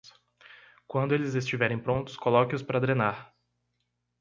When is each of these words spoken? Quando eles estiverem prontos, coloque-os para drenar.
Quando 0.87 1.13
eles 1.13 1.35
estiverem 1.35 1.77
prontos, 1.77 2.17
coloque-os 2.17 2.63
para 2.63 2.79
drenar. 2.79 3.35